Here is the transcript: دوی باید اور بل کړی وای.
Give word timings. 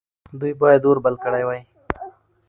دوی 0.39 0.53
باید 0.61 0.83
اور 0.87 0.97
بل 1.05 1.15
کړی 1.23 1.43
وای. 1.47 1.61